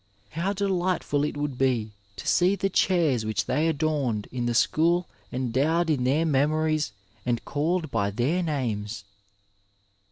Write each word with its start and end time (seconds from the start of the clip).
How 0.31 0.51
delightful 0.51 1.23
it 1.23 1.37
would 1.37 1.59
be 1.59 1.91
to 2.15 2.27
see 2.27 2.55
the 2.55 2.71
chairs 2.71 3.23
which 3.23 3.45
ik^j 3.45 3.69
adorned 3.69 4.27
in 4.31 4.47
the 4.47 4.55
school 4.55 5.07
endowed 5.31 5.91
in 5.91 6.05
their 6.05 6.25
memories 6.25 6.91
and 7.23 7.45
caHed 7.45 7.91
by 7.91 8.09
their 8.09 8.41
names 8.41 9.03